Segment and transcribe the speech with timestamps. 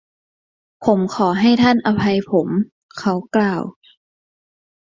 [0.85, 2.47] “ผมขอให้ท่านอภัยผม”
[2.99, 3.63] เขากล่าว